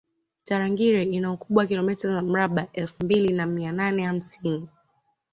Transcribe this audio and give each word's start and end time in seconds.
tarangire 0.43 1.03
ina 1.03 1.31
ukubwa 1.31 1.61
wa 1.61 1.67
kilomita 1.67 2.07
za 2.07 2.21
mraba 2.21 2.67
elfu 2.73 3.03
mbili 3.05 3.33
na 3.33 3.45
mia 3.45 3.71
nane 3.71 4.03
hamsini 4.03 4.67